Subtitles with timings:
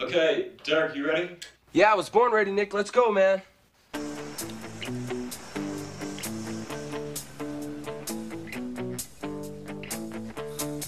[0.00, 1.30] Okay, Derek, you ready?
[1.72, 2.72] Yeah, I was born ready, Nick.
[2.72, 3.42] Let's go, man.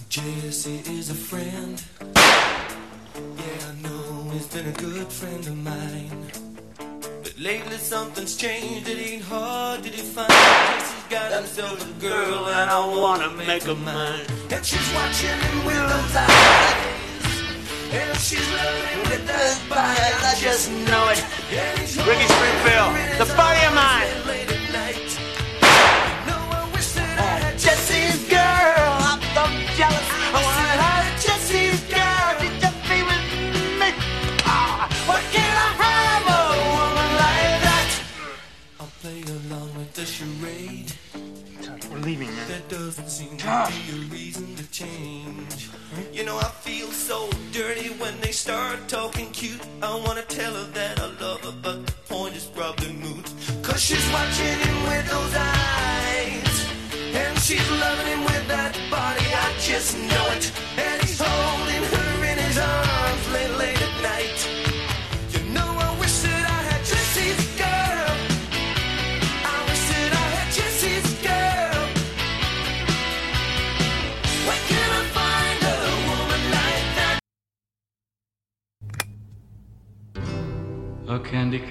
[0.08, 1.82] Jessie is a friend.
[2.06, 6.30] Yeah, I know he's been a good friend of mine.
[7.24, 8.88] But lately something's changed.
[8.88, 10.28] It ain't hard to define.
[10.28, 14.24] Jessie's got himself a girl, and I wanna make her mine.
[14.50, 16.79] And she's watching him with those eyes.
[17.92, 19.98] And she's loving with that body.
[20.22, 21.18] I just know it.
[22.06, 24.09] Ricky Springfield, the buddy of mine.
[49.82, 53.24] I wanna tell her that I love her, but the point is probably moot.
[53.62, 56.66] Cause she's watching him with those eyes.
[57.14, 60.89] And she's loving him with that body, I just know it.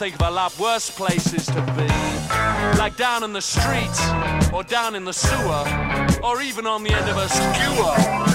[0.00, 1.86] think of a lot worse places to be.
[2.78, 4.00] like down in the streets,
[4.50, 5.64] or down in the sewer,
[6.24, 8.29] or even on the end of a skewer.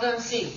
[0.00, 0.56] Go and see.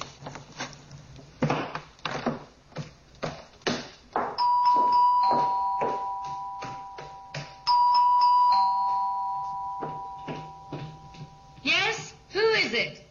[11.61, 12.13] Yes?
[12.31, 13.03] Who is it?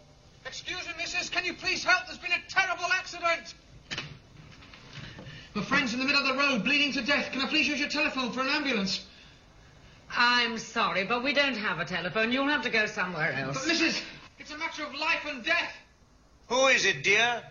[0.47, 2.07] Excuse me, missus, can you please help?
[2.07, 3.55] There's been a terrible accident.
[5.55, 7.31] My friend's in the middle of the road, bleeding to death.
[7.31, 9.05] Can I please use your telephone for an ambulance?
[10.17, 12.33] I'm sorry, but we don't have a telephone.
[12.33, 13.59] You'll have to go somewhere else.
[13.59, 13.81] But, else.
[13.81, 14.03] missus,
[14.39, 15.82] it's a matter of life and death.
[16.53, 17.43] Who is it, dear?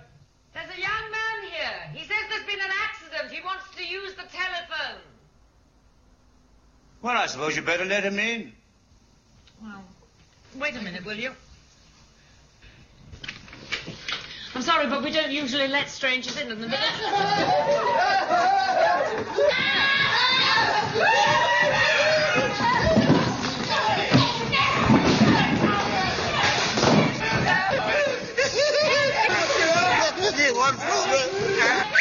[0.53, 1.91] There's a young man here.
[1.91, 3.31] He says there's been an accident.
[3.31, 5.01] He wants to use the telephone.
[7.01, 8.51] Well, I suppose you'd better let him in.
[9.59, 9.83] Well,
[10.55, 11.31] wait a minute, will you?
[14.53, 16.87] I'm sorry, but we don't usually let strangers in in the middle.
[30.49, 32.00] Right,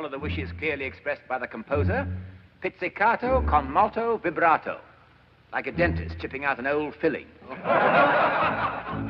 [0.00, 2.06] to follow the wishes clearly expressed by the composer.
[2.60, 4.80] Pizzicato con molto vibrato.
[5.52, 7.26] Like a dentist chipping out an old filling.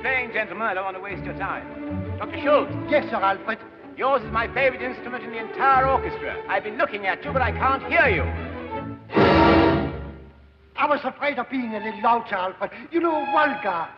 [0.00, 0.66] playing, gentlemen.
[0.66, 2.18] I don't want to waste your time.
[2.18, 2.40] Dr.
[2.42, 2.72] Schultz.
[2.88, 3.58] Yes, Sir Alfred.
[3.96, 6.40] Yours is my favorite instrument in the entire orchestra.
[6.48, 8.22] I've been looking at you, but I can't hear you.
[10.76, 12.70] I was afraid of being a little loud, Alfred.
[12.92, 13.88] You know, vulgar.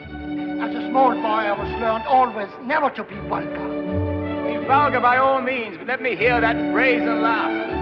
[0.00, 3.68] As a small boy, I was learned always never to be vulgar.
[4.46, 7.77] Be vulgar by all means, but let me hear that brazen laugh.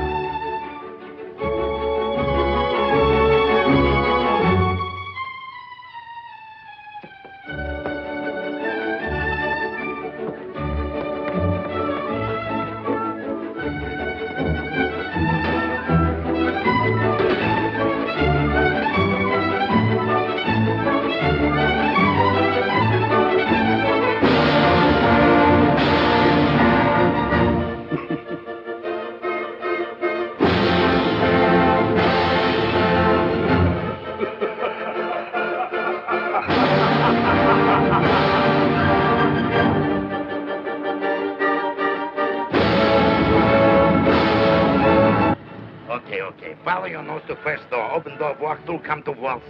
[48.86, 49.42] Come to wall,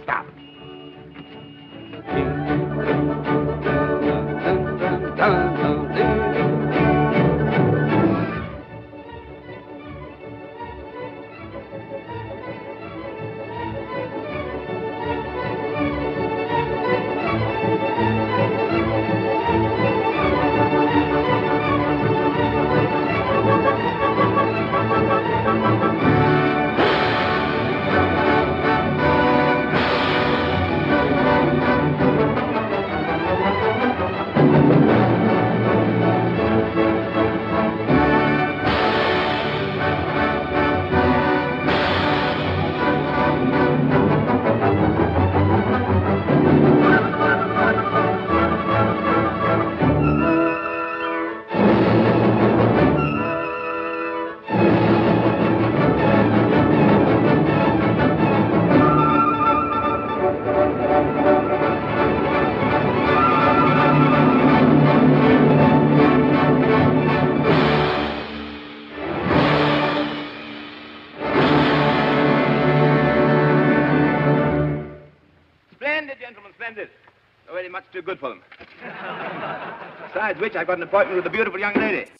[80.37, 82.11] Besides which, I've got an appointment with a beautiful young lady.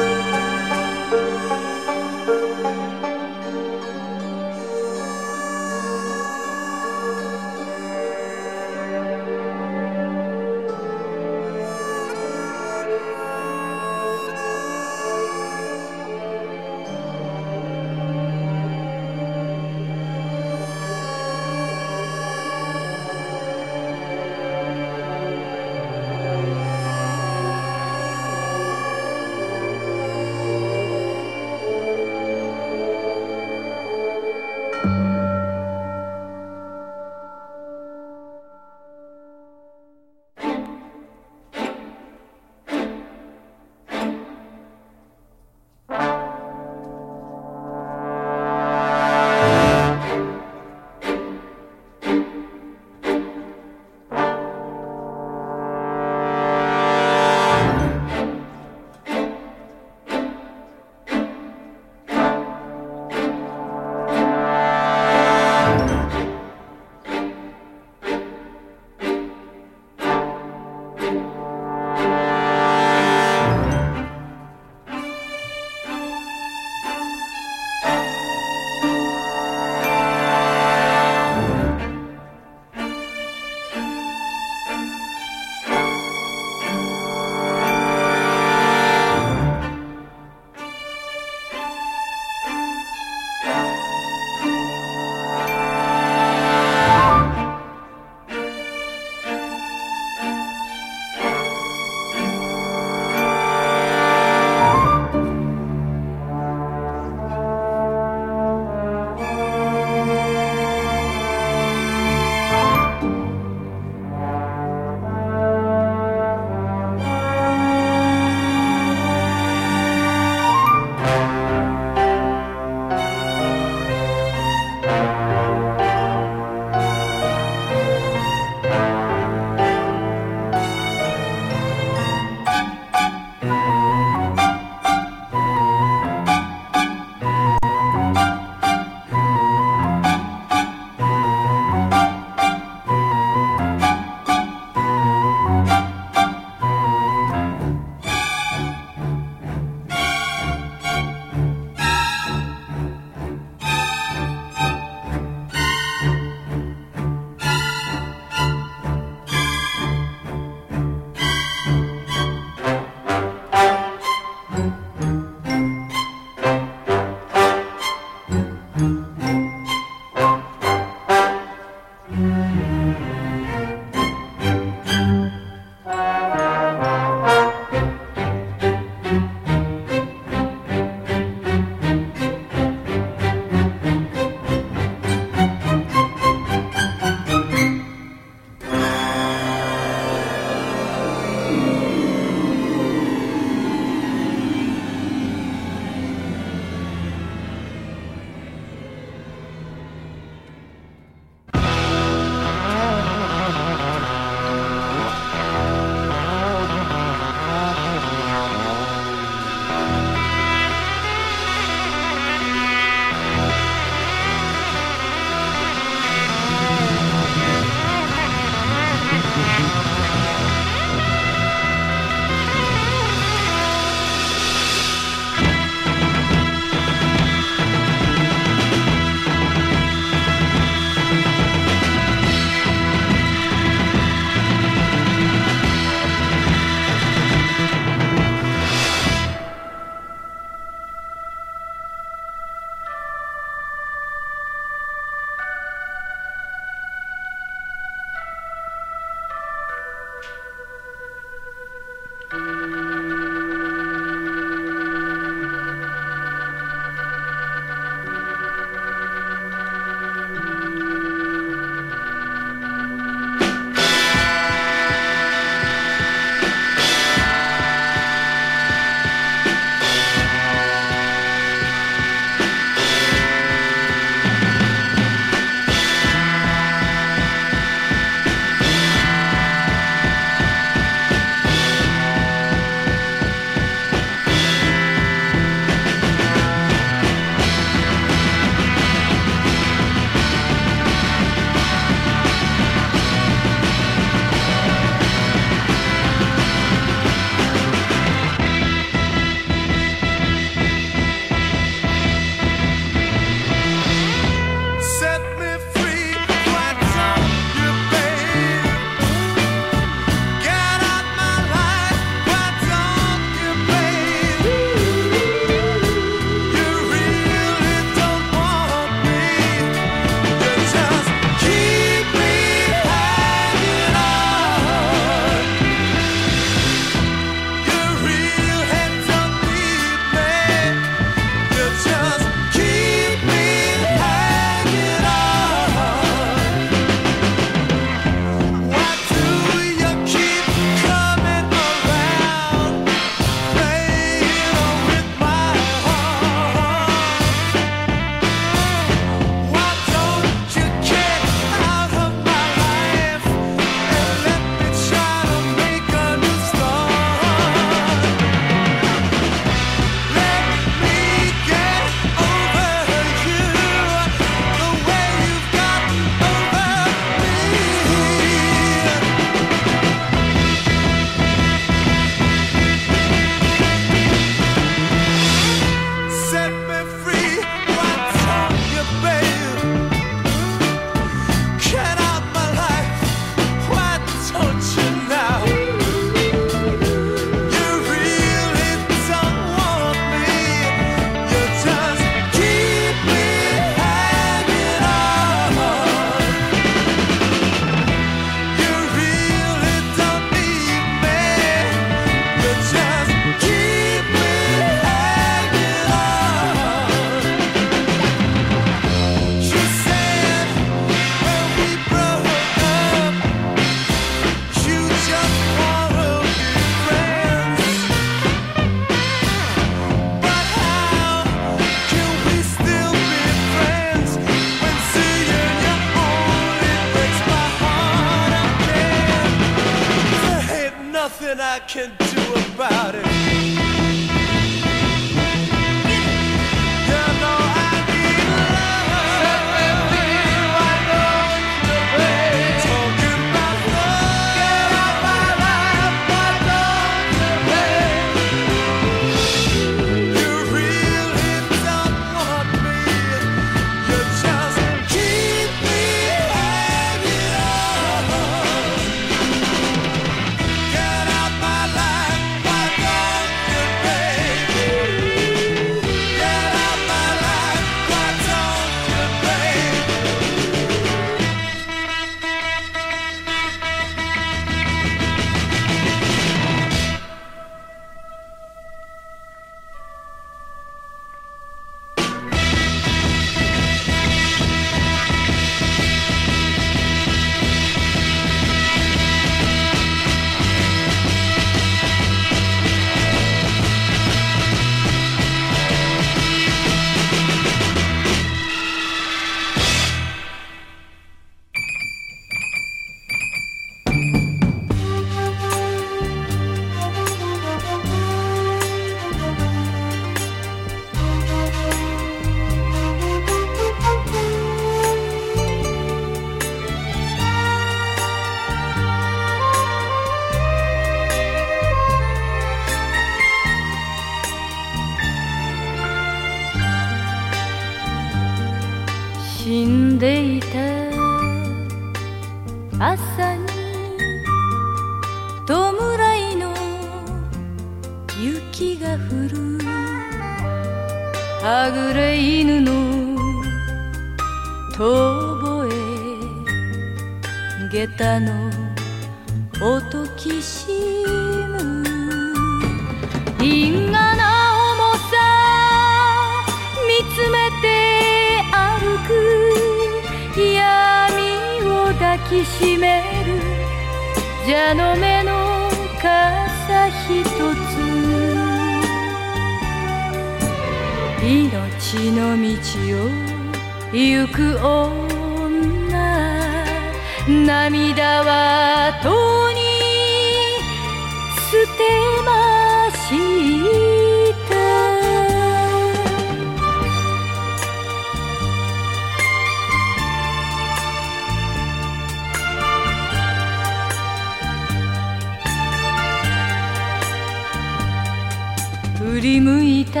[599.20, 600.00] り向いた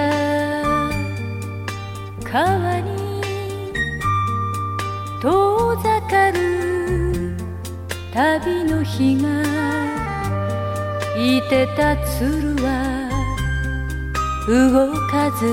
[2.22, 3.20] 川に
[5.20, 7.36] 遠ざかる
[8.12, 9.42] 旅の日が
[11.16, 13.08] いてた鶴は
[14.46, 15.46] 動かず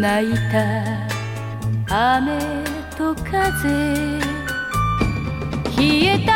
[0.00, 2.38] 泣いた雨
[2.96, 3.68] と風
[5.78, 6.35] 冷えた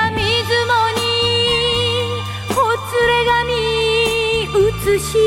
[4.99, 5.19] すし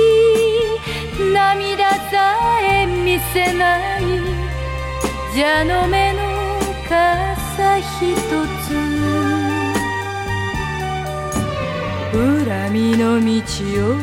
[1.31, 4.01] 涙さえ見せない。
[5.33, 6.19] 蛇の目の
[6.89, 8.65] 傘ひとつ。
[12.11, 13.31] 恨みの道
[13.87, 13.95] を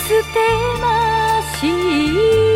[0.08, 0.38] 捨て
[0.80, 0.82] ま
[1.60, 1.62] し
[2.48, 2.51] い。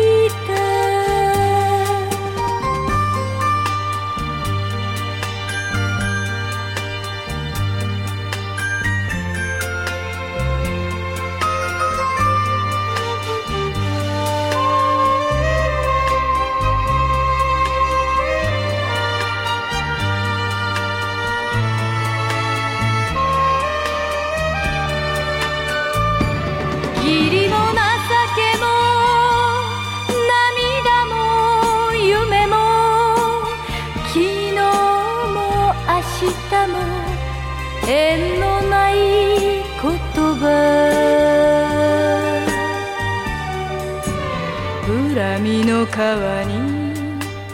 [45.77, 46.57] の川に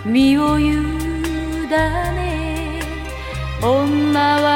[0.06, 0.64] 身を委
[1.68, 2.80] ね
[3.62, 4.53] 女は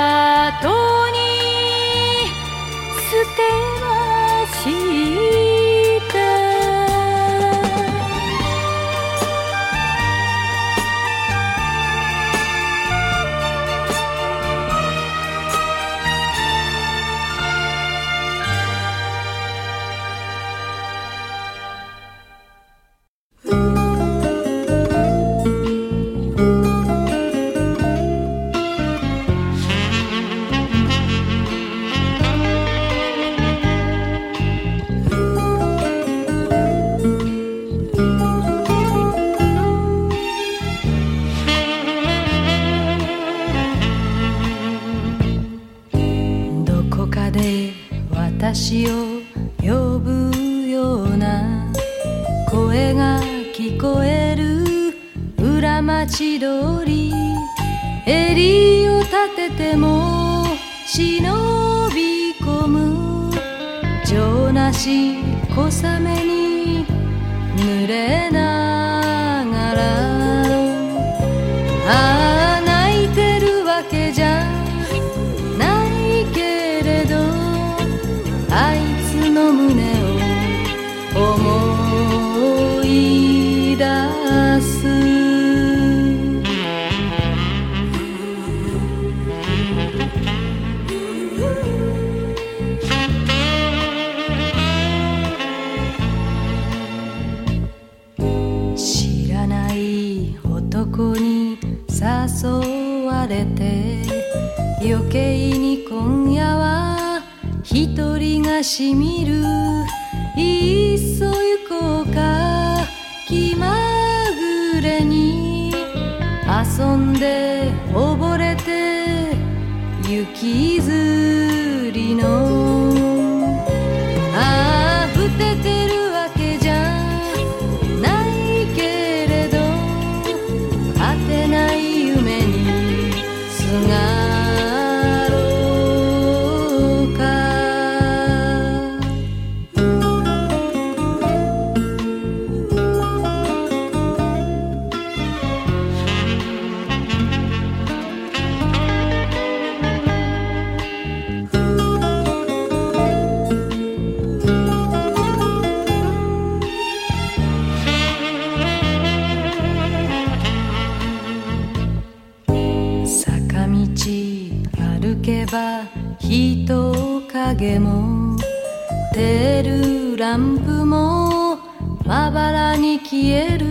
[170.18, 171.60] ランプも
[172.04, 173.68] まばらに消える。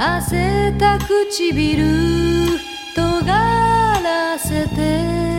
[0.00, 2.58] 汗た唇
[2.96, 3.26] 尖
[4.02, 5.38] らせて。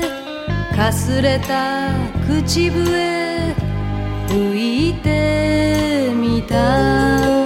[0.76, 1.90] かすれた
[2.28, 3.56] 口笛。
[4.28, 7.43] 吹いてみた。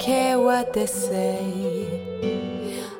[0.00, 1.86] Care what they say.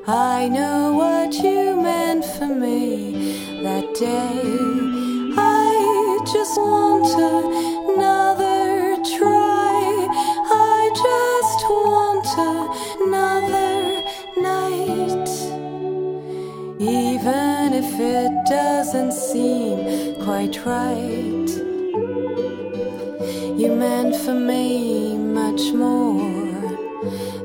[0.06, 4.42] I know what you meant for me that day.
[5.38, 7.08] I just want
[7.94, 9.80] another try.
[10.52, 12.28] I just want
[13.00, 14.02] another
[14.36, 15.28] night.
[16.78, 21.29] Even if it doesn't seem quite right.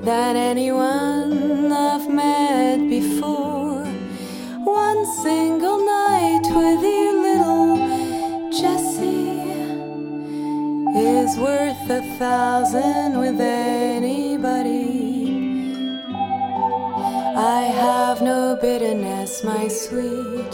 [0.06, 3.84] Than anyone I've met before.
[4.64, 7.77] One single night with you, little
[8.52, 9.41] Jessie,
[10.95, 14.86] is worth a thousand with anybody.
[17.36, 20.53] I have no bitterness, my sweet.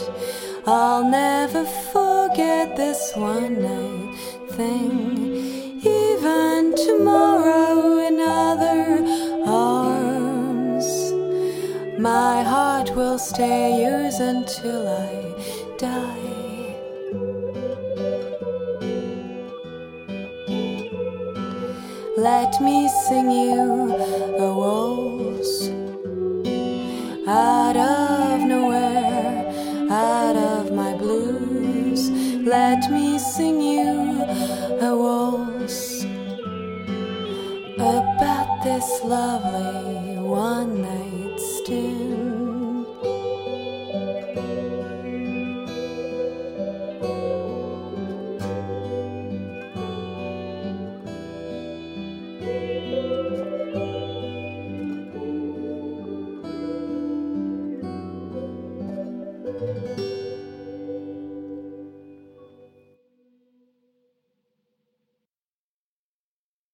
[0.66, 4.16] I'll never forget this one night
[4.52, 4.91] thing.
[12.94, 16.32] Will stay yours until I die.
[22.16, 23.94] Let me sing you
[24.38, 25.68] a waltz
[27.26, 32.10] out of nowhere, out of my blues.
[32.10, 34.22] Let me sing you
[34.80, 36.04] a waltz
[37.78, 39.51] about this stand.